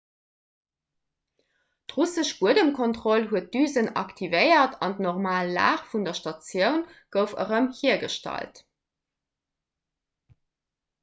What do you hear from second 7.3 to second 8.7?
erëm hiergestallt